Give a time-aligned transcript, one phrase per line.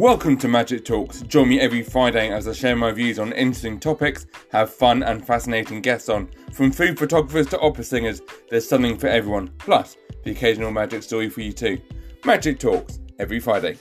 [0.00, 1.20] Welcome to Magic Talks.
[1.20, 5.22] Join me every Friday as I share my views on interesting topics, have fun and
[5.22, 6.30] fascinating guests on.
[6.54, 9.48] From food photographers to opera singers, there's something for everyone.
[9.58, 11.78] Plus, the occasional magic story for you too.
[12.24, 13.76] Magic Talks, every Friday.